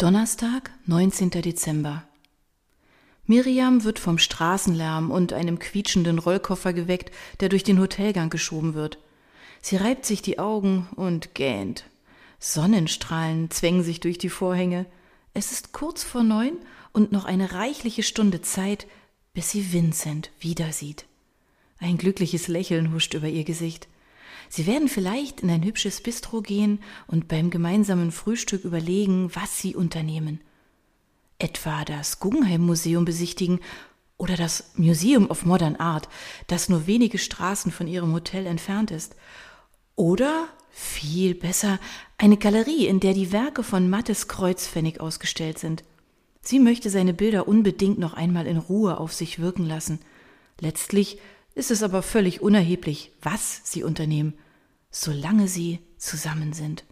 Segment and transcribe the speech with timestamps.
[0.00, 1.28] Donnerstag, 19.
[1.28, 2.04] Dezember.
[3.26, 8.96] Miriam wird vom Straßenlärm und einem quietschenden Rollkoffer geweckt, der durch den Hotelgang geschoben wird.
[9.60, 11.84] Sie reibt sich die Augen und gähnt.
[12.38, 14.86] Sonnenstrahlen zwängen sich durch die Vorhänge.
[15.34, 16.54] Es ist kurz vor neun
[16.94, 18.86] und noch eine reichliche Stunde Zeit,
[19.34, 21.04] bis sie Vincent wieder sieht.
[21.78, 23.86] Ein glückliches Lächeln huscht über ihr Gesicht.
[24.52, 29.76] Sie werden vielleicht in ein hübsches Bistro gehen und beim gemeinsamen Frühstück überlegen, was sie
[29.76, 30.40] unternehmen.
[31.38, 33.60] Etwa das Guggenheim Museum besichtigen
[34.18, 36.08] oder das Museum of Modern Art,
[36.48, 39.14] das nur wenige Straßen von ihrem Hotel entfernt ist.
[39.94, 41.78] Oder viel besser
[42.18, 45.84] eine Galerie, in der die Werke von Mattes Kreuzpfennig ausgestellt sind.
[46.42, 50.00] Sie möchte seine Bilder unbedingt noch einmal in Ruhe auf sich wirken lassen.
[50.58, 51.18] Letztlich
[51.54, 54.34] ist es aber völlig unerheblich, was sie unternehmen,
[54.90, 56.84] solange sie zusammen sind.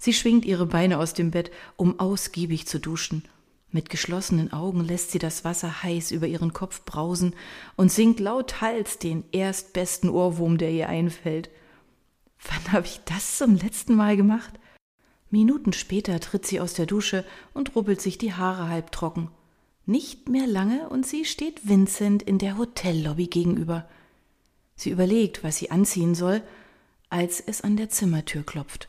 [0.00, 3.24] Sie schwingt ihre Beine aus dem Bett, um ausgiebig zu duschen.
[3.70, 7.34] Mit geschlossenen Augen lässt sie das Wasser heiß über ihren Kopf brausen
[7.76, 11.50] und singt lauthals den erstbesten Ohrwurm, der ihr einfällt.
[12.48, 14.58] Wann habe ich das zum letzten Mal gemacht?
[15.30, 19.28] Minuten später tritt sie aus der Dusche und rubbelt sich die Haare halbtrocken.
[19.84, 23.88] Nicht mehr lange und sie steht Vincent in der Hotellobby gegenüber.
[24.76, 26.42] Sie überlegt, was sie anziehen soll,
[27.08, 28.88] als es an der Zimmertür klopft.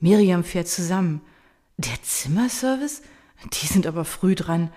[0.00, 1.20] Miriam fährt zusammen.
[1.76, 3.02] Der Zimmerservice?
[3.52, 4.70] Die sind aber früh dran.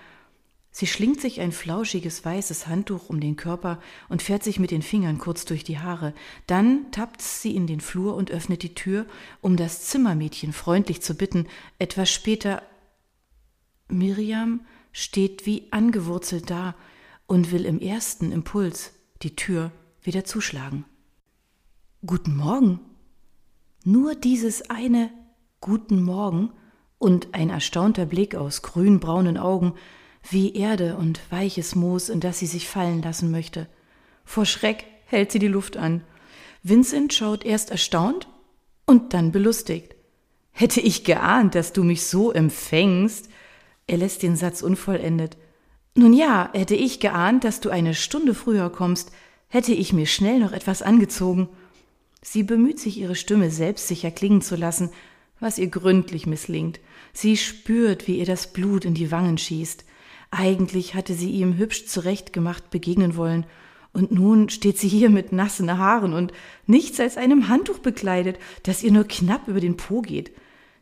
[0.70, 4.82] Sie schlingt sich ein flauschiges weißes Handtuch um den Körper und fährt sich mit den
[4.82, 6.12] Fingern kurz durch die Haare.
[6.46, 9.06] Dann tappt sie in den Flur und öffnet die Tür,
[9.40, 11.46] um das Zimmermädchen freundlich zu bitten,
[11.78, 12.62] etwas später
[13.88, 16.74] Miriam steht wie angewurzelt da
[17.26, 20.84] und will im ersten Impuls die Tür wieder zuschlagen.
[22.06, 22.78] Guten Morgen.
[23.82, 25.10] Nur dieses eine
[25.60, 26.52] Guten Morgen
[26.98, 29.74] und ein erstaunter Blick aus grünbraunen Augen
[30.30, 33.66] wie Erde und weiches Moos, in das sie sich fallen lassen möchte.
[34.24, 36.04] Vor Schreck hält sie die Luft an.
[36.62, 38.28] Vincent schaut erst erstaunt
[38.84, 39.96] und dann belustigt.
[40.52, 43.28] Hätte ich geahnt, dass du mich so empfängst.
[43.88, 45.36] Er lässt den Satz unvollendet.
[45.96, 49.10] Nun ja, hätte ich geahnt, dass du eine Stunde früher kommst,
[49.48, 51.48] hätte ich mir schnell noch etwas angezogen.
[52.28, 54.90] Sie bemüht sich, ihre Stimme selbstsicher klingen zu lassen,
[55.38, 56.80] was ihr gründlich misslingt.
[57.12, 59.84] Sie spürt, wie ihr das Blut in die Wangen schießt.
[60.32, 63.46] Eigentlich hatte sie ihm hübsch zurechtgemacht begegnen wollen,
[63.92, 66.32] und nun steht sie hier mit nassen Haaren und
[66.66, 70.32] nichts als einem Handtuch bekleidet, das ihr nur knapp über den Po geht.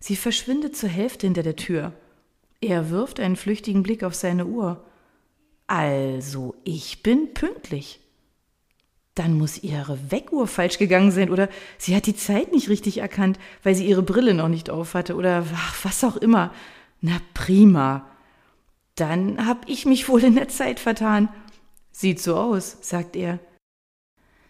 [0.01, 1.93] Sie verschwindet zur Hälfte hinter der Tür.
[2.63, 4.83] Er wirft einen flüchtigen Blick auf seine Uhr.
[5.67, 8.01] Also, ich bin pünktlich.
[9.15, 11.49] Dann muss ihre Weckuhr falsch gegangen sein oder
[11.79, 15.47] sie hat die Zeit nicht richtig erkannt, weil sie ihre Brille noch nicht aufhatte oder
[15.55, 16.53] ach, was auch immer.
[17.01, 18.09] Na prima.
[18.97, 21.29] Dann hab ich mich wohl in der Zeit vertan.
[21.93, 23.39] Sieht so aus, sagt er.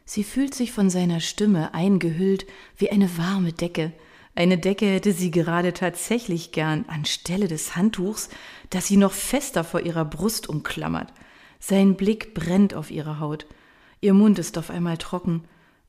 [0.07, 3.93] Sie fühlt sich von seiner Stimme eingehüllt wie eine warme Decke.
[4.35, 8.29] Eine Decke hätte sie gerade tatsächlich gern anstelle des Handtuchs,
[8.71, 11.13] das sie noch fester vor ihrer Brust umklammert.
[11.61, 13.47] Sein Blick brennt auf ihre Haut.
[14.05, 15.45] Ihr Mund ist auf einmal trocken.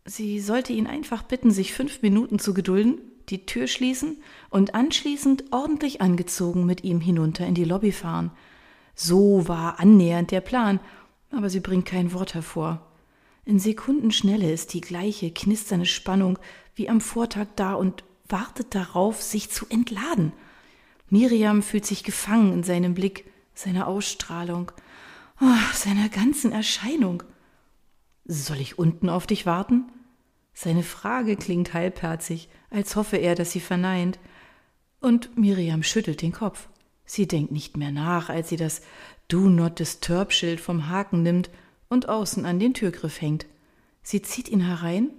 [0.06, 5.52] Sie sollte ihn einfach bitten, sich fünf Minuten zu gedulden, die Tür schließen und anschließend
[5.52, 8.32] ordentlich angezogen mit ihm hinunter in die Lobby fahren.
[8.96, 10.80] So war annähernd der Plan,
[11.30, 12.88] aber sie bringt kein Wort hervor.
[13.44, 16.40] In Sekundenschnelle ist die gleiche knisternde Spannung
[16.74, 20.32] wie am Vortag da und wartet darauf, sich zu entladen.
[21.10, 24.72] Miriam fühlt sich gefangen in seinem Blick, seiner Ausstrahlung,
[25.42, 27.22] oh, seiner ganzen Erscheinung.
[28.26, 29.86] Soll ich unten auf dich warten?
[30.54, 34.20] Seine Frage klingt halbherzig, als hoffe er, dass sie verneint.
[35.00, 36.70] Und Miriam schüttelt den Kopf.
[37.06, 38.82] Sie denkt nicht mehr nach, als sie das
[39.28, 41.52] Do Not Disturb Schild vom Haken nimmt
[41.88, 43.46] und außen an den Türgriff hängt.
[44.02, 45.10] Sie zieht ihn herein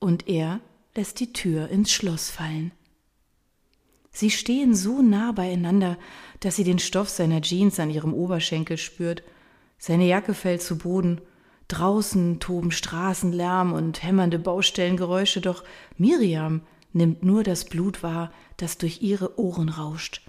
[0.00, 0.60] und er
[0.96, 2.72] lässt die Tür ins Schloss fallen.
[4.10, 5.98] Sie stehen so nah beieinander,
[6.40, 9.22] dass sie den Stoff seiner Jeans an ihrem Oberschenkel spürt.
[9.78, 11.20] Seine Jacke fällt zu Boden.
[11.68, 15.64] Draußen toben Straßenlärm und hämmernde Baustellengeräusche, doch
[15.98, 20.22] Miriam nimmt nur das Blut wahr, das durch ihre Ohren rauscht.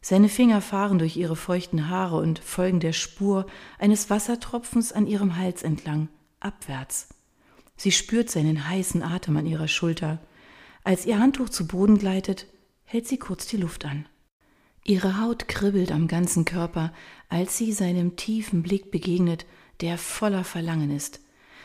[0.00, 3.46] Seine Finger fahren durch ihre feuchten Haare und folgen der Spur
[3.78, 6.08] eines Wassertropfens an ihrem Hals entlang,
[6.40, 7.08] abwärts.
[7.76, 10.18] Sie spürt seinen heißen Atem an ihrer Schulter.
[10.84, 12.46] Als ihr Handtuch zu Boden gleitet,
[12.84, 14.06] hält sie kurz die Luft an.
[14.84, 16.92] Ihre Haut kribbelt am ganzen Körper,
[17.30, 19.46] als sie seinem tiefen Blick begegnet,
[19.80, 21.20] der voller Verlangen ist.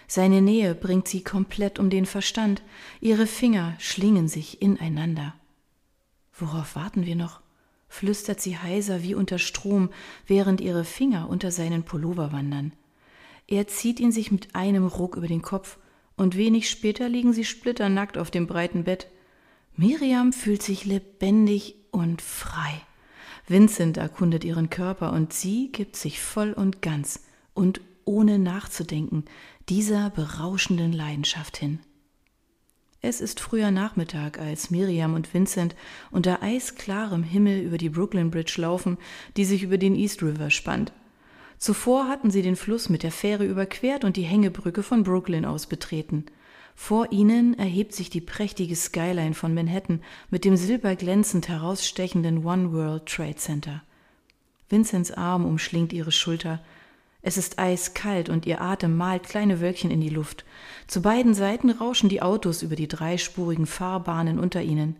[0.07, 2.63] Seine Nähe bringt sie komplett um den Verstand,
[2.99, 5.35] ihre Finger schlingen sich ineinander.
[6.33, 7.41] Worauf warten wir noch?
[7.87, 9.89] flüstert sie heiser wie unter Strom,
[10.27, 12.73] während ihre Finger unter seinen Pullover wandern.
[13.47, 15.77] Er zieht ihn sich mit einem Ruck über den Kopf,
[16.15, 19.07] und wenig später liegen sie splitternackt auf dem breiten Bett.
[19.75, 22.81] Miriam fühlt sich lebendig und frei.
[23.47, 27.21] Vincent erkundet ihren Körper und sie gibt sich voll und ganz
[27.53, 29.25] und ohne nachzudenken
[29.69, 31.79] dieser berauschenden Leidenschaft hin.
[33.01, 35.75] Es ist früher Nachmittag, als Miriam und Vincent
[36.11, 38.97] unter eisklarem Himmel über die Brooklyn Bridge laufen,
[39.37, 40.91] die sich über den East River spannt.
[41.57, 45.67] Zuvor hatten sie den Fluss mit der Fähre überquert und die Hängebrücke von Brooklyn aus
[45.67, 46.25] betreten.
[46.75, 53.05] Vor ihnen erhebt sich die prächtige Skyline von Manhattan mit dem silberglänzend herausstechenden One World
[53.05, 53.83] Trade Center.
[54.69, 56.61] Vincents Arm umschlingt ihre Schulter,
[57.21, 60.45] es ist eiskalt und ihr Atem malt kleine Wölkchen in die Luft.
[60.87, 64.95] Zu beiden Seiten rauschen die Autos über die dreispurigen Fahrbahnen unter ihnen.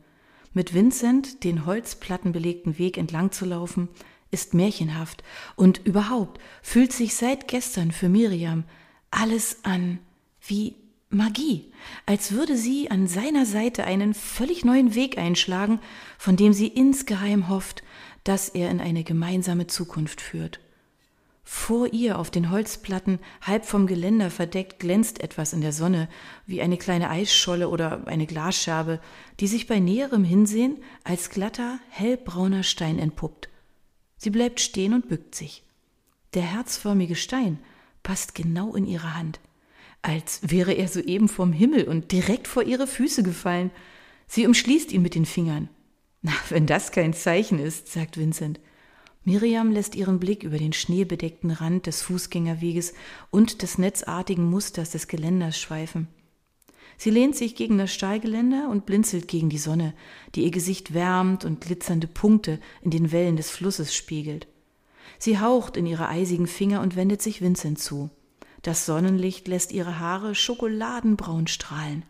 [0.53, 3.87] Mit Vincent den holzplattenbelegten Weg entlang zu laufen,
[4.31, 5.23] ist märchenhaft
[5.55, 8.63] und überhaupt fühlt sich seit gestern für Miriam
[9.11, 9.99] alles an
[10.45, 10.75] wie
[11.09, 11.71] Magie,
[12.05, 15.79] als würde sie an seiner Seite einen völlig neuen Weg einschlagen,
[16.19, 17.83] von dem sie insgeheim hofft,
[18.23, 20.59] dass er in eine gemeinsame Zukunft führt.
[21.51, 26.07] Vor ihr auf den Holzplatten, halb vom Geländer verdeckt, glänzt etwas in der Sonne,
[26.45, 28.99] wie eine kleine Eisscholle oder eine Glasscherbe,
[29.39, 33.49] die sich bei näherem Hinsehen als glatter, hellbrauner Stein entpuppt.
[34.15, 35.63] Sie bleibt stehen und bückt sich.
[36.35, 37.57] Der herzförmige Stein
[38.03, 39.39] passt genau in ihre Hand,
[40.03, 43.71] als wäre er soeben vom Himmel und direkt vor ihre Füße gefallen.
[44.27, 45.67] Sie umschließt ihn mit den Fingern.
[46.21, 48.59] Na, wenn das kein Zeichen ist, sagt Vincent.
[49.29, 52.95] Miriam lässt ihren Blick über den schneebedeckten Rand des Fußgängerweges
[53.29, 56.07] und des netzartigen Musters des Geländers schweifen.
[56.97, 59.93] Sie lehnt sich gegen das Stahlgeländer und blinzelt gegen die Sonne,
[60.33, 64.47] die ihr Gesicht wärmt und glitzernde Punkte in den Wellen des Flusses spiegelt.
[65.19, 68.09] Sie haucht in ihre eisigen Finger und wendet sich Vincent zu.
[68.63, 72.01] Das Sonnenlicht lässt ihre Haare schokoladenbraun strahlen.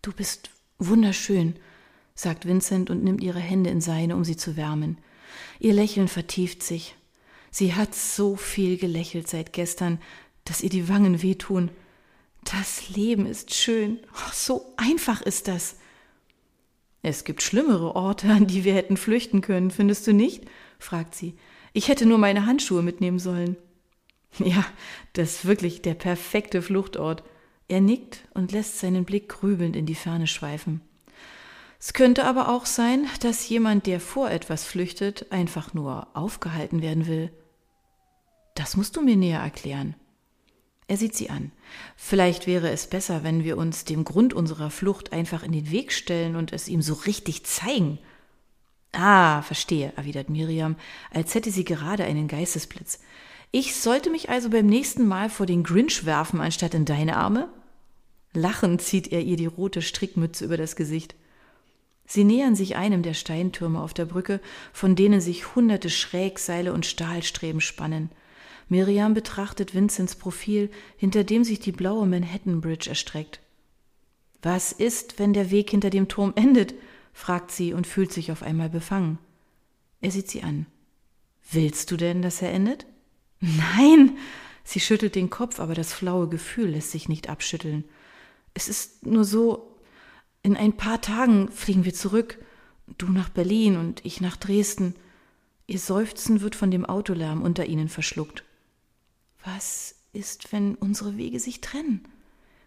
[0.00, 0.48] Du bist
[0.78, 1.56] wunderschön,
[2.14, 4.96] sagt Vincent und nimmt ihre Hände in seine, um sie zu wärmen.
[5.58, 6.94] Ihr Lächeln vertieft sich.
[7.50, 9.98] Sie hat so viel gelächelt seit gestern,
[10.44, 11.70] dass ihr die Wangen wehtun.
[12.44, 13.98] Das Leben ist schön.
[14.12, 15.76] Oh, so einfach ist das.
[17.02, 20.44] Es gibt schlimmere Orte, an die wir hätten flüchten können, findest du nicht?
[20.78, 21.34] fragt sie.
[21.72, 23.56] Ich hätte nur meine Handschuhe mitnehmen sollen.
[24.38, 24.66] Ja,
[25.14, 27.22] das ist wirklich der perfekte Fluchtort.
[27.68, 30.82] Er nickt und lässt seinen Blick grübelnd in die Ferne schweifen.
[31.86, 37.06] Es könnte aber auch sein, dass jemand, der vor etwas flüchtet, einfach nur aufgehalten werden
[37.06, 37.30] will.
[38.56, 39.94] Das musst du mir näher erklären.
[40.88, 41.52] Er sieht sie an.
[41.94, 45.92] Vielleicht wäre es besser, wenn wir uns dem Grund unserer Flucht einfach in den Weg
[45.92, 48.00] stellen und es ihm so richtig zeigen.
[48.90, 50.74] Ah, verstehe, erwidert Miriam,
[51.12, 52.98] als hätte sie gerade einen Geistesblitz.
[53.52, 57.48] Ich sollte mich also beim nächsten Mal vor den Grinch werfen, anstatt in deine Arme?
[58.32, 61.14] Lachend zieht er ihr die rote Strickmütze über das Gesicht.
[62.06, 64.40] Sie nähern sich einem der Steintürme auf der Brücke,
[64.72, 68.10] von denen sich hunderte Schrägseile und Stahlstreben spannen.
[68.68, 73.40] Miriam betrachtet Vincents Profil, hinter dem sich die blaue Manhattan Bridge erstreckt.
[74.42, 76.74] Was ist, wenn der Weg hinter dem Turm endet?
[77.12, 79.18] fragt sie und fühlt sich auf einmal befangen.
[80.00, 80.66] Er sieht sie an.
[81.50, 82.86] Willst du denn, dass er endet?
[83.40, 84.16] Nein!
[84.64, 87.84] Sie schüttelt den Kopf, aber das flaue Gefühl lässt sich nicht abschütteln.
[88.52, 89.75] Es ist nur so,
[90.46, 92.38] in ein paar Tagen fliegen wir zurück,
[92.98, 94.94] du nach Berlin und ich nach Dresden.
[95.66, 98.44] Ihr Seufzen wird von dem Autolärm unter ihnen verschluckt.
[99.42, 102.06] Was ist, wenn unsere Wege sich trennen?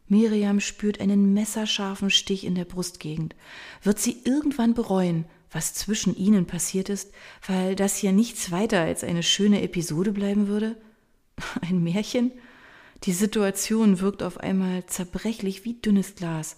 [0.09, 3.33] Miriam spürt einen messerscharfen Stich in der Brustgegend.
[3.81, 7.13] Wird sie irgendwann bereuen, was zwischen ihnen passiert ist,
[7.47, 10.75] weil das hier nichts weiter als eine schöne Episode bleiben würde?
[11.61, 12.33] Ein Märchen?
[13.05, 16.57] Die Situation wirkt auf einmal zerbrechlich wie dünnes Glas.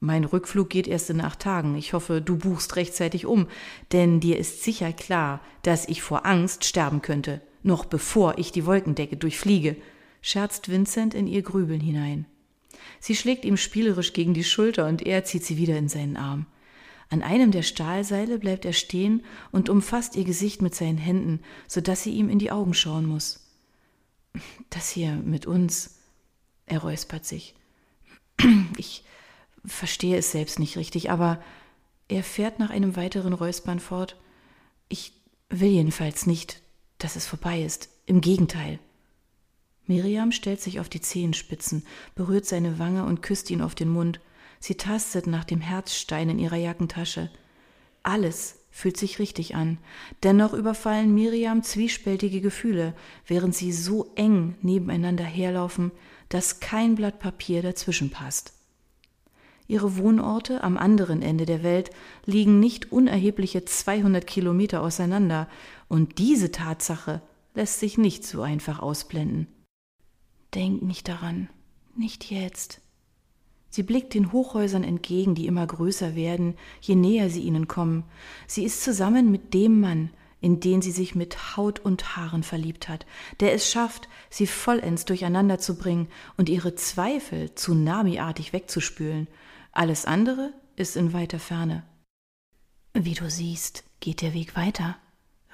[0.00, 1.74] Mein Rückflug geht erst in acht Tagen.
[1.76, 3.48] Ich hoffe, du buchst rechtzeitig um,
[3.92, 8.66] denn dir ist sicher klar, dass ich vor Angst sterben könnte, noch bevor ich die
[8.66, 9.76] Wolkendecke durchfliege,
[10.20, 12.26] scherzt Vincent in ihr Grübeln hinein.
[13.00, 16.46] Sie schlägt ihm spielerisch gegen die Schulter und er zieht sie wieder in seinen Arm.
[17.08, 21.80] An einem der Stahlseile bleibt er stehen und umfasst ihr Gesicht mit seinen Händen, so
[21.80, 23.48] dass sie ihm in die Augen schauen muss.
[24.70, 25.98] Das hier mit uns,
[26.66, 27.54] er räuspert sich.
[28.76, 29.04] Ich,
[29.66, 31.42] verstehe es selbst nicht richtig, aber
[32.08, 34.16] er fährt nach einem weiteren Räuspern fort.
[34.88, 35.12] Ich
[35.48, 36.62] will jedenfalls nicht,
[36.98, 37.88] dass es vorbei ist.
[38.06, 38.78] Im Gegenteil.
[39.86, 44.20] Miriam stellt sich auf die Zehenspitzen, berührt seine Wange und küsst ihn auf den Mund.
[44.58, 47.30] Sie tastet nach dem Herzstein in ihrer Jackentasche.
[48.02, 49.78] Alles fühlt sich richtig an.
[50.22, 52.94] Dennoch überfallen Miriam zwiespältige Gefühle,
[53.26, 55.92] während sie so eng nebeneinander herlaufen,
[56.28, 58.55] dass kein Blatt Papier dazwischen passt.
[59.68, 61.90] Ihre Wohnorte am anderen Ende der Welt
[62.24, 65.48] liegen nicht unerhebliche 200 Kilometer auseinander,
[65.88, 67.20] und diese Tatsache
[67.54, 69.48] lässt sich nicht so einfach ausblenden.
[70.54, 71.48] Denk nicht daran,
[71.96, 72.80] nicht jetzt.
[73.68, 78.04] Sie blickt den Hochhäusern entgegen, die immer größer werden, je näher sie ihnen kommen.
[78.46, 82.88] Sie ist zusammen mit dem Mann, in den sie sich mit Haut und Haaren verliebt
[82.88, 83.04] hat,
[83.40, 89.28] der es schafft, sie vollends durcheinander zu bringen und ihre Zweifel tsunamiartig wegzuspülen.
[89.76, 91.82] Alles andere ist in weiter Ferne.
[92.94, 94.96] Wie du siehst, geht der Weg weiter,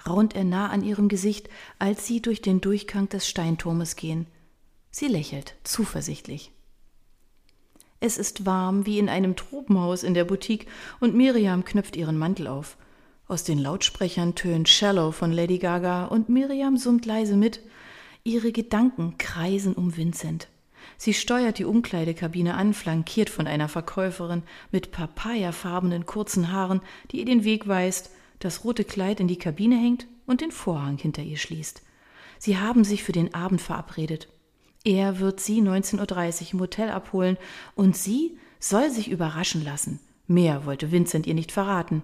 [0.06, 1.48] raunt er nah an ihrem Gesicht,
[1.80, 4.28] als sie durch den Durchgang des Steinturmes gehen.
[4.92, 6.52] Sie lächelt zuversichtlich.
[7.98, 10.68] Es ist warm wie in einem Tropenhaus in der Boutique
[11.00, 12.76] und Miriam knöpft ihren Mantel auf.
[13.26, 17.58] Aus den Lautsprechern tönt Shallow von Lady Gaga und Miriam summt leise mit.
[18.22, 20.46] Ihre Gedanken kreisen um Vincent.
[20.96, 27.24] Sie steuert die Umkleidekabine an, flankiert von einer Verkäuferin mit papayafarbenen kurzen Haaren, die ihr
[27.24, 31.38] den Weg weist, das rote Kleid in die Kabine hängt und den Vorhang hinter ihr
[31.38, 31.82] schließt.
[32.38, 34.28] Sie haben sich für den Abend verabredet.
[34.84, 37.36] Er wird sie 19.30 Uhr im Hotel abholen
[37.76, 40.00] und sie soll sich überraschen lassen.
[40.26, 42.02] Mehr wollte Vincent ihr nicht verraten.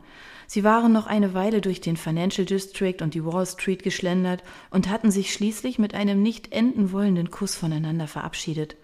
[0.51, 4.89] Sie waren noch eine Weile durch den Financial District und die Wall Street geschlendert und
[4.89, 8.77] hatten sich schließlich mit einem nicht enden wollenden Kuss voneinander verabschiedet.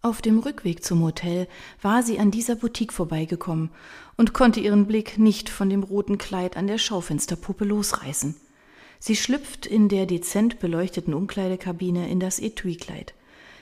[0.00, 1.48] Auf dem Rückweg zum Hotel
[1.82, 3.70] war sie an dieser Boutique vorbeigekommen
[4.16, 8.36] und konnte ihren Blick nicht von dem roten Kleid an der Schaufensterpuppe losreißen.
[9.00, 13.12] Sie schlüpft in der dezent beleuchteten Umkleidekabine in das Etui-Kleid.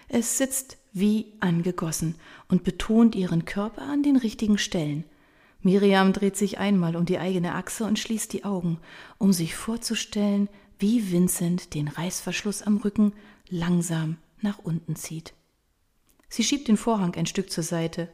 [0.08, 2.16] Es sitzt wie angegossen
[2.48, 5.04] und betont ihren Körper an den richtigen Stellen.
[5.66, 8.78] Miriam dreht sich einmal um die eigene Achse und schließt die Augen,
[9.18, 13.12] um sich vorzustellen, wie Vincent den Reißverschluss am Rücken
[13.48, 15.34] langsam nach unten zieht.
[16.28, 18.08] Sie schiebt den Vorhang ein Stück zur Seite.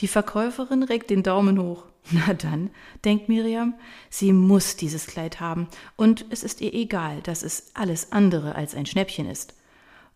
[0.00, 1.84] Die Verkäuferin regt den Daumen hoch.
[2.10, 2.70] Na dann,
[3.04, 3.74] denkt Miriam,
[4.10, 8.74] sie muss dieses Kleid haben, und es ist ihr egal, dass es alles andere als
[8.74, 9.54] ein Schnäppchen ist.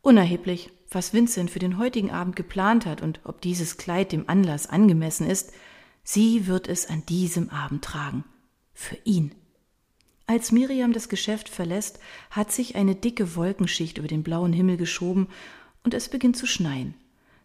[0.00, 4.66] Unerheblich, was Vincent für den heutigen Abend geplant hat und ob dieses Kleid dem Anlass
[4.66, 5.52] angemessen ist,
[6.02, 8.24] sie wird es an diesem Abend tragen.
[8.74, 9.34] Für ihn.
[10.26, 11.98] Als Miriam das Geschäft verlässt,
[12.30, 15.28] hat sich eine dicke Wolkenschicht über den blauen Himmel geschoben
[15.84, 16.94] und es beginnt zu schneien.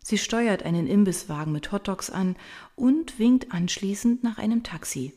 [0.03, 2.37] Sie steuert einen Imbisswagen mit Hotdogs an
[2.75, 5.13] und winkt anschließend nach einem Taxi.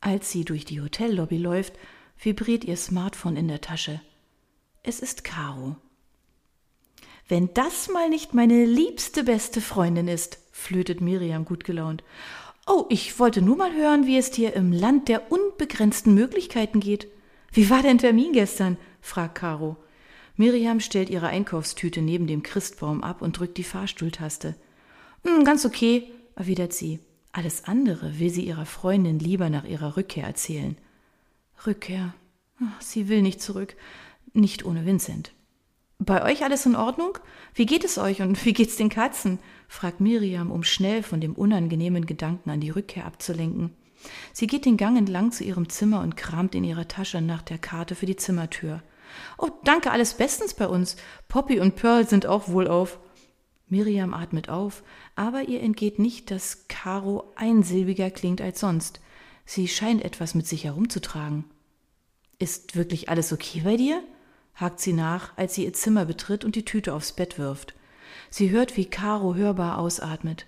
[0.00, 1.72] Als sie durch die Hotellobby läuft,
[2.18, 4.02] vibriert ihr Smartphone in der Tasche.
[4.82, 5.76] Es ist Caro.
[7.26, 12.04] Wenn das mal nicht meine liebste beste Freundin ist, flötet Miriam gut gelaunt.
[12.66, 17.08] Oh, ich wollte nur mal hören, wie es dir im Land der unbegrenzten Möglichkeiten geht.
[17.52, 18.78] Wie war dein Termin gestern?
[19.00, 19.76] fragt Caro.
[20.36, 24.54] Miriam stellt ihre Einkaufstüte neben dem Christbaum ab und drückt die Fahrstuhltaste.
[25.24, 27.00] Hm, ganz okay, erwidert sie.
[27.32, 30.76] Alles andere will sie ihrer Freundin lieber nach ihrer Rückkehr erzählen.
[31.66, 32.14] Rückkehr.
[32.80, 33.76] Sie will nicht zurück,
[34.32, 35.32] nicht ohne Vincent.
[35.98, 37.18] Bei euch alles in Ordnung?
[37.54, 39.38] Wie geht es euch und wie geht's den Katzen?
[39.74, 43.70] Fragt Miriam, um schnell von dem unangenehmen Gedanken an die Rückkehr abzulenken.
[44.32, 47.58] Sie geht den Gang entlang zu ihrem Zimmer und kramt in ihrer Tasche nach der
[47.58, 48.82] Karte für die Zimmertür.
[49.38, 50.96] Oh, danke, alles bestens bei uns.
[51.28, 52.98] Poppy und Pearl sind auch wohlauf.
[53.68, 54.82] Miriam atmet auf,
[55.16, 59.00] aber ihr entgeht nicht, dass Caro einsilbiger klingt als sonst.
[59.44, 61.44] Sie scheint etwas mit sich herumzutragen.
[62.38, 64.02] Ist wirklich alles okay bei dir?
[64.54, 67.74] hakt sie nach, als sie ihr Zimmer betritt und die Tüte aufs Bett wirft.
[68.30, 70.46] Sie hört, wie Caro hörbar ausatmet.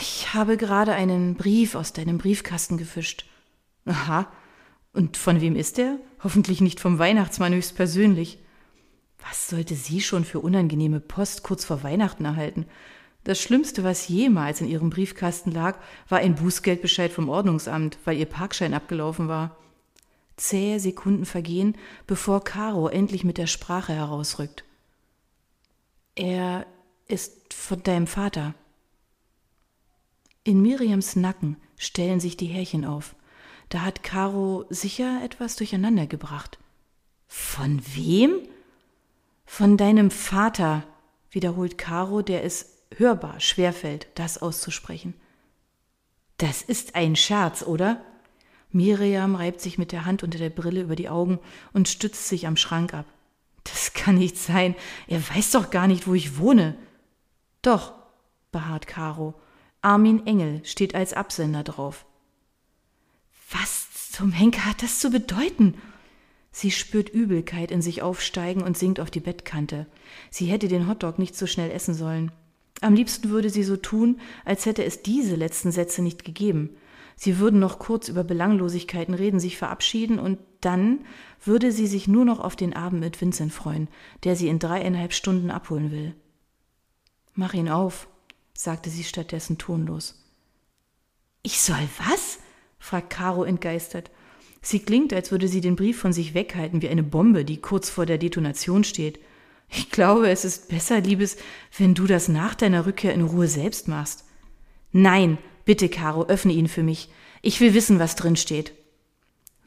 [0.00, 3.26] Ich habe gerade einen Brief aus deinem Briefkasten gefischt.
[3.86, 4.28] Aha,
[4.92, 5.98] und von wem ist er?
[6.22, 8.38] Hoffentlich nicht vom Weihnachtsmann höchstpersönlich.
[9.28, 12.66] Was sollte sie schon für unangenehme Post kurz vor Weihnachten erhalten?
[13.24, 15.78] Das Schlimmste, was jemals in ihrem Briefkasten lag,
[16.08, 19.56] war ein Bußgeldbescheid vom Ordnungsamt, weil ihr Parkschein abgelaufen war.
[20.36, 24.64] Zähe Sekunden vergehen, bevor Caro endlich mit der Sprache herausrückt.
[26.14, 26.66] Er
[27.08, 28.54] ist von deinem Vater.
[30.44, 33.16] In Miriams Nacken stellen sich die Härchen auf.
[33.68, 36.58] Da hat Caro sicher etwas durcheinander gebracht.
[37.26, 38.40] Von wem?
[39.44, 40.84] Von deinem Vater,
[41.30, 45.14] wiederholt Caro, der es hörbar schwerfällt, das auszusprechen.
[46.38, 48.04] Das ist ein Scherz, oder?
[48.70, 51.38] Miriam reibt sich mit der Hand unter der Brille über die Augen
[51.72, 53.06] und stützt sich am Schrank ab.
[53.64, 54.74] Das kann nicht sein.
[55.06, 56.76] Er weiß doch gar nicht, wo ich wohne.
[57.62, 57.94] Doch,
[58.52, 59.34] beharrt Caro.
[59.82, 62.06] Armin Engel steht als Absender drauf.
[64.12, 65.74] zum Henker hat das zu bedeuten?
[66.52, 69.86] Sie spürt Übelkeit in sich aufsteigen und sinkt auf die Bettkante.
[70.30, 72.30] Sie hätte den Hotdog nicht so schnell essen sollen.
[72.80, 76.70] Am liebsten würde sie so tun, als hätte es diese letzten Sätze nicht gegeben.
[77.16, 81.04] Sie würden noch kurz über Belanglosigkeiten reden, sich verabschieden und dann
[81.44, 83.88] würde sie sich nur noch auf den Abend mit Vincent freuen,
[84.24, 86.14] der sie in dreieinhalb Stunden abholen will.
[87.34, 88.08] Mach ihn auf,
[88.54, 90.24] sagte sie stattdessen tonlos.
[91.42, 92.38] Ich soll was?
[92.78, 94.10] fragt Caro entgeistert.
[94.62, 97.90] Sie klingt, als würde sie den Brief von sich weghalten wie eine Bombe, die kurz
[97.90, 99.18] vor der Detonation steht.
[99.68, 101.36] Ich glaube, es ist besser, Liebes,
[101.76, 104.24] wenn du das nach deiner Rückkehr in Ruhe selbst machst.
[104.92, 107.10] Nein, bitte, Caro, öffne ihn für mich.
[107.42, 108.72] Ich will wissen, was drin steht.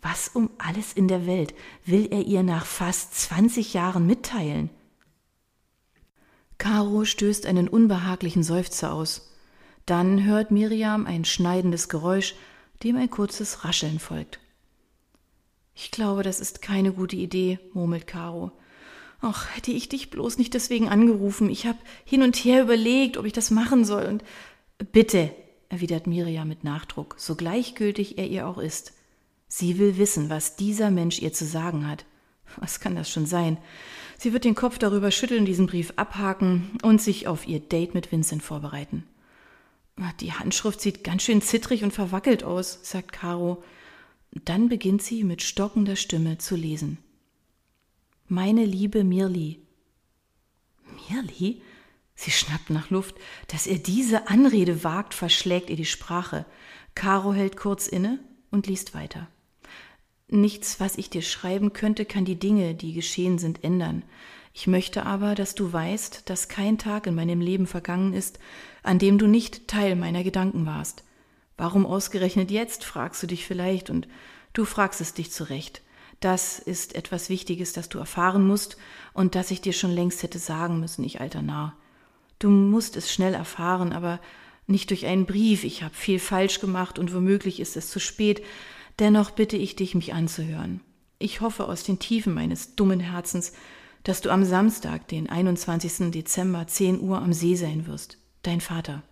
[0.01, 1.53] Was um alles in der Welt
[1.85, 4.69] will er ihr nach fast zwanzig Jahren mitteilen?
[6.57, 9.33] Caro stößt einen unbehaglichen Seufzer aus.
[9.85, 12.35] Dann hört Miriam ein schneidendes Geräusch,
[12.83, 14.39] dem ein kurzes Rascheln folgt.
[15.73, 18.51] Ich glaube, das ist keine gute Idee, murmelt Caro.
[19.21, 21.49] Ach, hätte ich dich bloß nicht deswegen angerufen.
[21.49, 24.23] Ich habe hin und her überlegt, ob ich das machen soll und
[24.91, 25.33] bitte,
[25.69, 28.93] erwidert Miriam mit Nachdruck, so gleichgültig er ihr auch ist.
[29.47, 32.05] Sie will wissen, was dieser Mensch ihr zu sagen hat.
[32.57, 33.57] Was kann das schon sein?
[34.17, 38.11] Sie wird den Kopf darüber schütteln, diesen Brief abhaken und sich auf ihr Date mit
[38.11, 39.03] Vincent vorbereiten.
[40.19, 43.63] Die Handschrift sieht ganz schön zittrig und verwackelt aus, sagt Caro.
[44.31, 46.99] Dann beginnt sie mit stockender Stimme zu lesen.
[48.27, 49.61] Meine liebe Mirli.
[51.09, 51.61] Mirli?
[52.15, 53.15] Sie schnappt nach Luft.
[53.47, 56.45] Dass er diese Anrede wagt, verschlägt ihr die Sprache.
[56.93, 58.19] Caro hält kurz inne
[58.51, 59.27] und liest weiter.
[60.29, 64.03] Nichts, was ich dir schreiben könnte, kann die Dinge, die geschehen sind, ändern.
[64.53, 68.39] Ich möchte aber, dass du weißt, dass kein Tag in meinem Leben vergangen ist,
[68.83, 71.03] an dem du nicht Teil meiner Gedanken warst.
[71.57, 74.07] Warum ausgerechnet jetzt, fragst du dich vielleicht, und
[74.53, 75.81] du fragst es dich zurecht.
[76.19, 78.77] Das ist etwas Wichtiges, das du erfahren musst
[79.13, 81.75] und das ich dir schon längst hätte sagen müssen, ich alter Narr.
[82.39, 84.19] Du musst es schnell erfahren, aber
[84.65, 85.63] nicht durch einen Brief.
[85.63, 88.43] Ich habe viel falsch gemacht und womöglich ist es zu spät.
[88.99, 90.81] Dennoch bitte ich dich, mich anzuhören.
[91.19, 93.53] Ich hoffe aus den Tiefen meines dummen Herzens,
[94.03, 96.11] dass du am Samstag, den 21.
[96.11, 98.17] Dezember, 10 Uhr am See sein wirst.
[98.41, 99.03] Dein Vater.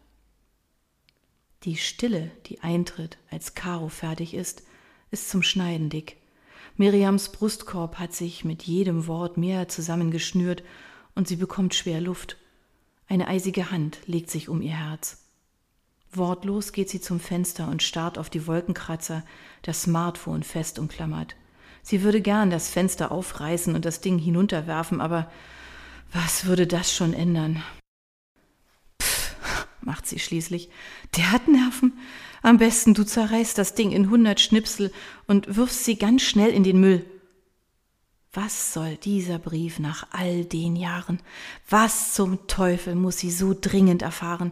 [1.63, 4.63] Die Stille, die eintritt, als Caro fertig ist,
[5.11, 6.17] ist zum Schneiden dick.
[6.77, 10.63] Miriams Brustkorb hat sich mit jedem Wort mehr zusammengeschnürt
[11.15, 12.37] und sie bekommt schwer Luft.
[13.07, 15.24] Eine eisige Hand legt sich um ihr Herz.
[16.17, 19.23] Wortlos geht sie zum Fenster und starrt auf die Wolkenkratzer,
[19.61, 21.35] das Smartphone fest umklammert.
[21.83, 25.31] Sie würde gern das Fenster aufreißen und das Ding hinunterwerfen, aber
[26.11, 27.63] was würde das schon ändern?
[29.81, 30.69] macht sie schließlich.
[31.15, 31.93] Der hat Nerven.
[32.41, 34.91] Am besten du zerreißt das Ding in hundert Schnipsel
[35.27, 37.05] und wirfst sie ganz schnell in den Müll.
[38.33, 41.21] Was soll dieser Brief nach all den Jahren?
[41.69, 44.51] Was zum Teufel muss sie so dringend erfahren?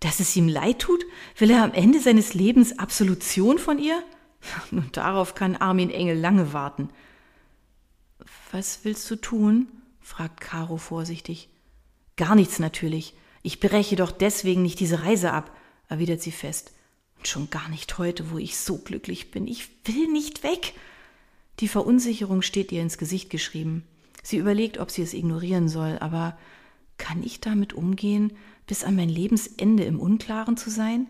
[0.00, 1.04] Dass es ihm leid tut?
[1.36, 4.02] Will er am Ende seines Lebens Absolution von ihr?
[4.70, 6.88] Nun, darauf kann Armin Engel lange warten.
[8.52, 9.68] Was willst du tun?
[10.00, 11.48] fragt Caro vorsichtig.
[12.16, 13.14] Gar nichts natürlich.
[13.42, 15.56] Ich breche doch deswegen nicht diese Reise ab,
[15.88, 16.72] erwidert sie fest.
[17.18, 19.46] Und schon gar nicht heute, wo ich so glücklich bin.
[19.46, 20.74] Ich will nicht weg.
[21.60, 23.84] Die Verunsicherung steht ihr ins Gesicht geschrieben.
[24.22, 26.38] Sie überlegt, ob sie es ignorieren soll, aber
[27.00, 28.32] kann ich damit umgehen,
[28.68, 31.08] bis an mein Lebensende im Unklaren zu sein?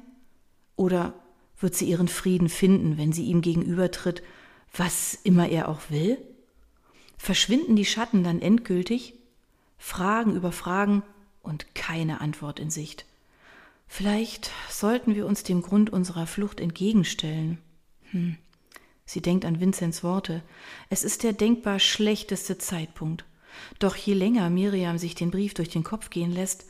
[0.76, 1.12] Oder
[1.58, 4.22] wird sie ihren Frieden finden, wenn sie ihm gegenübertritt,
[4.74, 6.16] was immer er auch will?
[7.18, 9.12] Verschwinden die Schatten dann endgültig?
[9.76, 11.02] Fragen über Fragen,
[11.42, 13.06] und keine Antwort in Sicht.
[13.88, 17.58] Vielleicht sollten wir uns dem Grund unserer Flucht entgegenstellen.
[18.10, 18.36] Hm.
[19.04, 20.42] Sie denkt an Vinzens Worte.
[20.88, 23.24] Es ist der denkbar schlechteste Zeitpunkt.
[23.78, 26.66] Doch je länger Miriam sich den Brief durch den Kopf gehen lässt,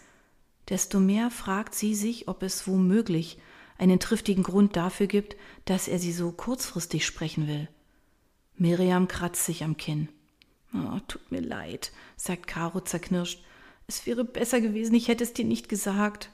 [0.69, 3.39] desto mehr fragt sie sich, ob es womöglich
[3.79, 7.69] einen triftigen Grund dafür gibt, dass er sie so kurzfristig sprechen will.
[8.57, 10.09] Miriam kratzt sich am Kinn.
[10.75, 13.43] Oh, tut mir leid, sagt Caro zerknirscht.
[13.87, 16.31] Es wäre besser gewesen, ich hätte es dir nicht gesagt.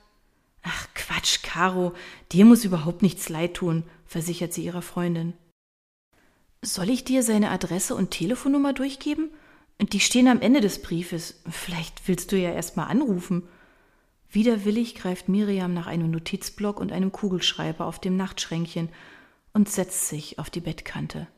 [0.63, 1.95] Ach Quatsch, Caro,
[2.33, 5.35] dir muss überhaupt nichts leid tun, versichert sie ihrer Freundin.
[6.63, 9.31] Soll ich dir seine Adresse und Telefonnummer durchgeben?
[9.81, 11.43] Die stehen am Ende des Briefes.
[11.49, 13.43] Vielleicht willst du ja erst mal anrufen.
[14.31, 18.89] Widerwillig greift Miriam nach einem Notizblock und einem Kugelschreiber auf dem Nachtschränkchen
[19.53, 21.29] und setzt sich auf die Bettkante.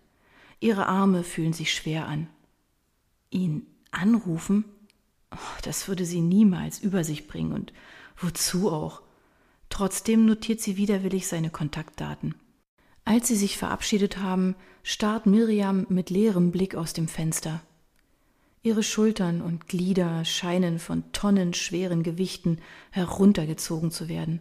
[0.60, 2.28] Ihre Arme fühlen sich schwer an.
[3.30, 4.64] Ihn anrufen?
[5.32, 7.72] Oh, das würde sie niemals über sich bringen und
[8.16, 9.02] wozu auch?
[9.68, 12.34] Trotzdem notiert sie widerwillig seine Kontaktdaten.
[13.04, 17.62] Als sie sich verabschiedet haben, starrt Miriam mit leerem Blick aus dem Fenster.
[18.62, 22.58] Ihre Schultern und Glieder scheinen von tonnenschweren Gewichten
[22.90, 24.40] heruntergezogen zu werden.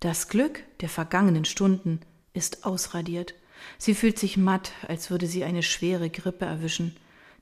[0.00, 2.00] Das Glück der vergangenen Stunden
[2.32, 3.34] ist ausradiert.
[3.76, 6.96] Sie fühlt sich matt, als würde sie eine schwere Grippe erwischen.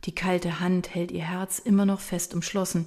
[0.05, 2.87] Die kalte Hand hält ihr Herz immer noch fest umschlossen.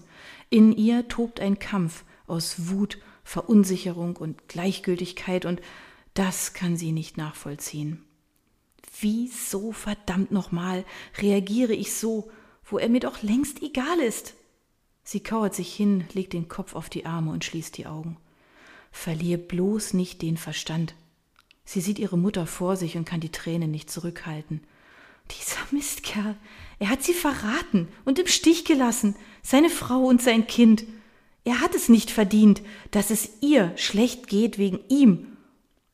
[0.49, 5.61] In ihr tobt ein Kampf aus Wut, Verunsicherung und Gleichgültigkeit, und
[6.13, 8.03] das kann sie nicht nachvollziehen.
[9.01, 10.83] Wieso verdammt nochmal
[11.17, 12.31] reagiere ich so,
[12.69, 14.35] wo er mir doch längst egal ist?
[15.03, 18.17] Sie kauert sich hin, legt den Kopf auf die Arme und schließt die Augen.
[18.91, 20.95] Verlier bloß nicht den Verstand.
[21.65, 24.61] Sie sieht ihre Mutter vor sich und kann die Tränen nicht zurückhalten.
[25.31, 26.35] Dieser Mistkerl,
[26.79, 30.85] er hat sie verraten und im Stich gelassen, seine Frau und sein Kind.
[31.43, 35.37] Er hat es nicht verdient, dass es ihr schlecht geht wegen ihm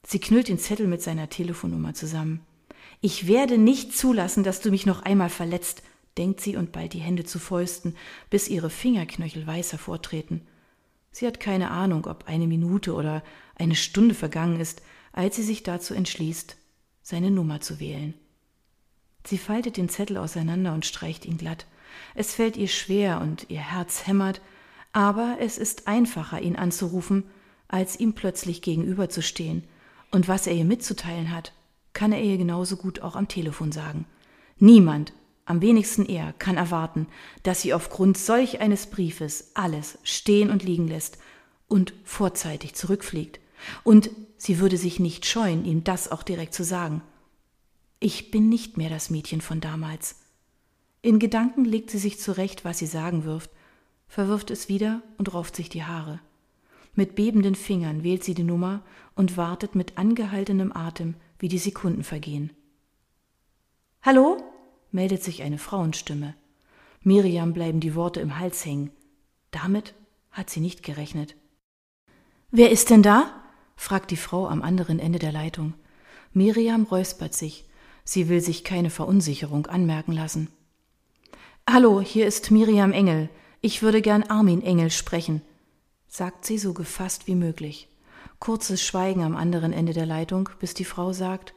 [0.08, 2.42] Sie knüllt den Zettel mit seiner Telefonnummer zusammen.
[3.02, 5.82] Ich werde nicht zulassen, dass du mich noch einmal verletzt,
[6.18, 7.96] denkt sie und ballt die Hände zu Fäusten,
[8.30, 10.42] bis ihre Fingerknöchel weiß hervortreten.
[11.12, 13.24] Sie hat keine Ahnung, ob eine Minute oder
[13.56, 14.82] eine Stunde vergangen ist,
[15.14, 16.58] als sie sich dazu entschließt,
[17.02, 18.14] seine Nummer zu wählen.
[19.26, 21.66] Sie faltet den Zettel auseinander und streicht ihn glatt.
[22.14, 24.42] Es fällt ihr schwer und ihr Herz hämmert,
[24.92, 27.24] aber es ist einfacher, ihn anzurufen,
[27.68, 29.64] als ihm plötzlich gegenüberzustehen
[30.12, 31.54] und was er ihr mitzuteilen hat,
[31.94, 34.06] kann er ihr genauso gut auch am Telefon sagen.
[34.58, 35.14] Niemand,
[35.46, 37.08] am wenigsten er, kann erwarten,
[37.44, 41.20] dass sie aufgrund solch eines Briefes alles stehen und liegen lässt
[41.68, 43.40] und vorzeitig zurückfliegt.
[43.84, 47.02] Und sie würde sich nicht scheuen, ihm das auch direkt zu sagen.
[48.00, 50.16] Ich bin nicht mehr das Mädchen von damals.
[51.02, 53.52] In Gedanken legt sie sich zurecht, was sie sagen wirft,
[54.08, 56.20] verwirft es wieder und rauft sich die Haare.
[56.96, 58.82] Mit bebenden Fingern wählt sie die Nummer
[59.16, 62.52] und wartet mit angehaltenem Atem, wie die Sekunden vergehen.
[64.02, 64.55] Hallo?
[64.96, 66.34] Meldet sich eine Frauenstimme.
[67.02, 68.90] Miriam bleiben die Worte im Hals hängen.
[69.52, 69.94] Damit
[70.32, 71.36] hat sie nicht gerechnet.
[72.50, 73.44] Wer ist denn da?
[73.76, 75.74] fragt die Frau am anderen Ende der Leitung.
[76.32, 77.66] Miriam räuspert sich.
[78.06, 80.50] Sie will sich keine Verunsicherung anmerken lassen.
[81.70, 83.30] Hallo, hier ist Miriam Engel.
[83.62, 85.42] Ich würde gern Armin Engel sprechen,
[86.08, 87.90] sagt sie so gefasst wie möglich.
[88.40, 91.54] Kurzes Schweigen am anderen Ende der Leitung, bis die Frau sagt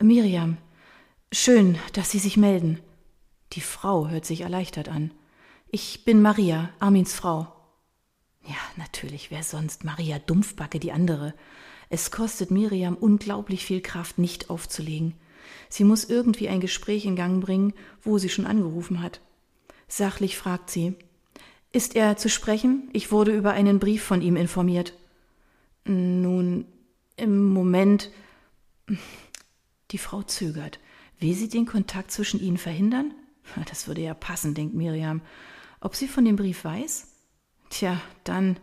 [0.00, 0.58] Miriam,
[1.32, 2.80] schön, dass Sie sich melden.
[3.52, 5.12] Die Frau hört sich erleichtert an.
[5.70, 7.52] Ich bin Maria, Armins Frau.
[8.46, 9.84] Ja, natürlich, wer sonst?
[9.84, 11.34] Maria Dumpfbacke, die andere.
[11.88, 15.14] Es kostet Miriam unglaublich viel Kraft, nicht aufzulegen.
[15.68, 19.20] Sie muss irgendwie ein Gespräch in Gang bringen, wo sie schon angerufen hat.
[19.88, 20.94] Sachlich fragt sie,
[21.72, 22.88] ist er zu sprechen?
[22.92, 24.92] Ich wurde über einen Brief von ihm informiert.
[25.84, 26.64] Nun,
[27.16, 28.10] im Moment.
[29.90, 30.80] Die Frau zögert.
[31.20, 33.14] Will sie den Kontakt zwischen ihnen verhindern?
[33.68, 35.20] Das würde ja passen, denkt Miriam.
[35.80, 37.08] Ob sie von dem Brief weiß?
[37.68, 38.58] Tja, dann.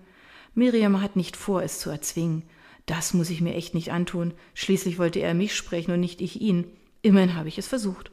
[0.56, 2.44] Miriam hat nicht vor, es zu erzwingen.
[2.88, 4.34] Das muss ich mir echt nicht antun.
[4.54, 6.66] Schließlich wollte er mich sprechen und nicht ich ihn.
[7.02, 8.12] Immerhin habe ich es versucht.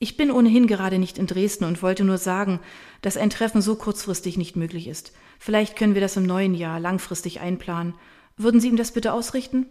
[0.00, 2.58] Ich bin ohnehin gerade nicht in Dresden und wollte nur sagen,
[3.02, 5.12] dass ein Treffen so kurzfristig nicht möglich ist.
[5.38, 7.94] Vielleicht können wir das im neuen Jahr langfristig einplanen.
[8.36, 9.66] Würden Sie ihm das bitte ausrichten?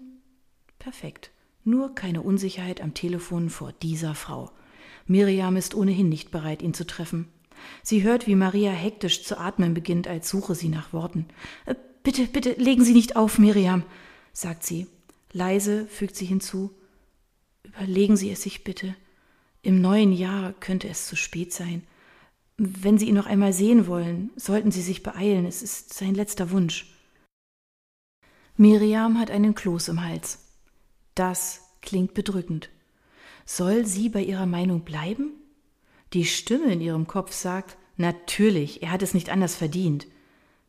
[0.77, 1.31] Perfekt.
[1.69, 4.49] Nur keine Unsicherheit am Telefon vor dieser Frau.
[5.05, 7.27] Miriam ist ohnehin nicht bereit, ihn zu treffen.
[7.84, 11.27] Sie hört, wie Maria hektisch zu atmen beginnt, als suche sie nach Worten.
[11.67, 13.84] Äh, bitte, bitte, legen Sie nicht auf, Miriam,
[14.34, 14.88] sagt sie.
[15.32, 16.71] Leise fügt sie hinzu.
[17.62, 18.95] Überlegen Sie es sich bitte.
[19.62, 21.84] Im neuen Jahr könnte es zu spät sein.
[22.58, 26.49] Wenn Sie ihn noch einmal sehen wollen, sollten Sie sich beeilen, es ist sein letzter
[26.49, 26.91] Wunsch.
[28.58, 30.48] Miriam hat einen Kloß im Hals.
[31.19, 32.69] Das klingt bedrückend.
[33.45, 35.34] Soll sie bei ihrer Meinung bleiben?
[36.13, 40.08] Die Stimme in ihrem Kopf sagt, natürlich, er hat es nicht anders verdient.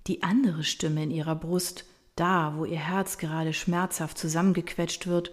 [0.09, 1.85] Die andere Stimme in ihrer Brust,
[2.17, 5.31] da, wo ihr Herz gerade schmerzhaft zusammengequetscht wird,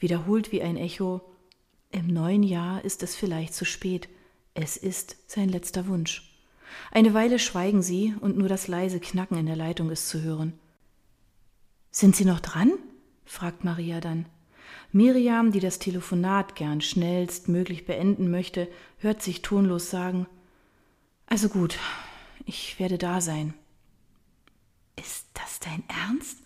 [0.00, 1.20] wiederholt wie ein Echo,
[1.92, 4.08] im neuen Jahr ist es vielleicht zu spät.
[4.54, 6.36] Es ist sein letzter Wunsch.
[6.90, 10.58] Eine Weile schweigen sie und nur das leise Knacken in der Leitung ist zu hören.
[11.92, 12.72] Sind Sie noch dran?
[13.24, 14.26] fragt Maria dann.
[14.92, 20.26] Miriam, die das Telefonat gern schnellstmöglich beenden möchte, hört sich tonlos sagen
[21.26, 21.78] Also gut,
[22.44, 23.54] ich werde da sein.
[24.96, 26.38] Ist das dein Ernst?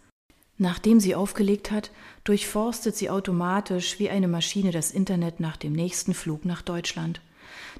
[0.58, 1.90] Nachdem sie aufgelegt hat,
[2.24, 7.22] durchforstet sie automatisch wie eine Maschine das Internet nach dem nächsten Flug nach Deutschland.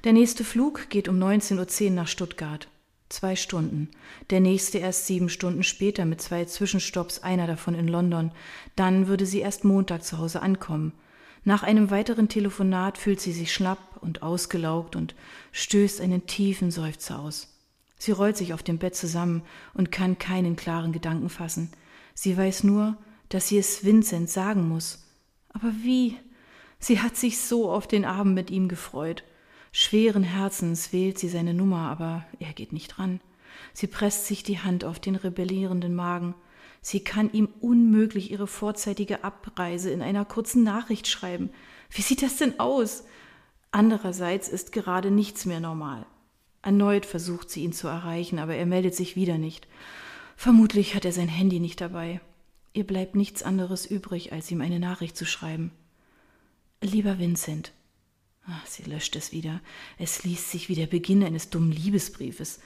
[0.03, 2.67] Der nächste Flug geht um 19.10 Uhr nach Stuttgart.
[3.11, 3.89] Zwei Stunden.
[4.29, 8.31] Der nächste erst sieben Stunden später mit zwei Zwischenstopps, einer davon in London.
[8.77, 10.93] Dann würde sie erst Montag zu Hause ankommen.
[11.43, 15.13] Nach einem weiteren Telefonat fühlt sie sich schlapp und ausgelaugt und
[15.51, 17.53] stößt einen tiefen Seufzer aus.
[17.97, 19.43] Sie rollt sich auf dem Bett zusammen
[19.73, 21.69] und kann keinen klaren Gedanken fassen.
[22.13, 22.95] Sie weiß nur,
[23.27, 25.03] dass sie es Vincent sagen muss.
[25.49, 26.17] Aber wie?
[26.79, 29.25] Sie hat sich so auf den Abend mit ihm gefreut.
[29.71, 33.21] Schweren Herzens wählt sie seine Nummer, aber er geht nicht ran.
[33.73, 36.35] Sie presst sich die Hand auf den rebellierenden Magen.
[36.81, 41.51] Sie kann ihm unmöglich ihre vorzeitige Abreise in einer kurzen Nachricht schreiben.
[41.89, 43.05] Wie sieht das denn aus?
[43.71, 46.05] Andererseits ist gerade nichts mehr normal.
[46.61, 49.67] Erneut versucht sie ihn zu erreichen, aber er meldet sich wieder nicht.
[50.35, 52.19] Vermutlich hat er sein Handy nicht dabei.
[52.73, 55.71] Ihr bleibt nichts anderes übrig, als ihm eine Nachricht zu schreiben.
[56.81, 57.73] Lieber Vincent.
[58.47, 59.61] Ach, sie löscht es wieder.
[59.97, 62.59] Es liest sich wie der Beginn eines dummen Liebesbriefes.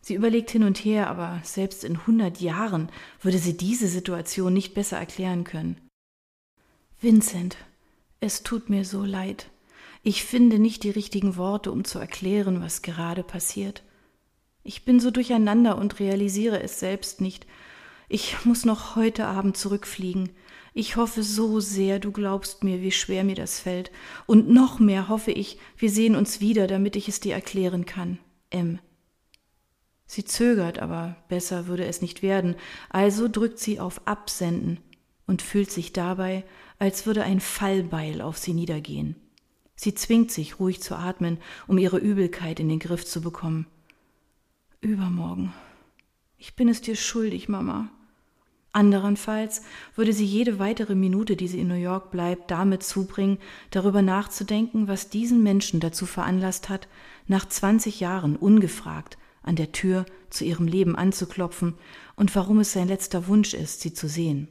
[0.00, 4.72] Sie überlegt hin und her, aber selbst in hundert Jahren würde sie diese Situation nicht
[4.74, 5.80] besser erklären können.
[7.00, 7.56] Vincent,
[8.20, 9.50] es tut mir so leid.
[10.02, 13.82] Ich finde nicht die richtigen Worte, um zu erklären, was gerade passiert.
[14.62, 17.46] Ich bin so durcheinander und realisiere es selbst nicht.
[18.08, 20.30] Ich muss noch heute Abend zurückfliegen.
[20.74, 23.90] Ich hoffe so sehr, du glaubst mir, wie schwer mir das fällt.
[24.26, 28.18] Und noch mehr hoffe ich, wir sehen uns wieder, damit ich es dir erklären kann.
[28.50, 28.78] M.
[30.06, 32.54] Sie zögert, aber besser würde es nicht werden,
[32.90, 34.78] also drückt sie auf Absenden
[35.26, 36.44] und fühlt sich dabei,
[36.78, 39.16] als würde ein Fallbeil auf sie niedergehen.
[39.74, 43.66] Sie zwingt sich, ruhig zu atmen, um ihre Übelkeit in den Griff zu bekommen.
[44.80, 45.52] Übermorgen.
[46.38, 47.90] Ich bin es dir schuldig, Mama.
[48.76, 49.62] Anderenfalls
[49.94, 53.38] würde sie jede weitere Minute, die sie in New York bleibt, damit zubringen,
[53.70, 56.86] darüber nachzudenken, was diesen Menschen dazu veranlasst hat,
[57.26, 61.72] nach zwanzig Jahren ungefragt an der Tür zu ihrem Leben anzuklopfen
[62.16, 64.48] und warum es sein letzter Wunsch ist, sie zu sehen.